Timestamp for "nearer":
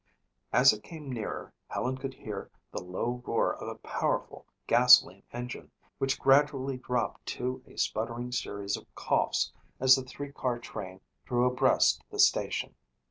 1.11-1.53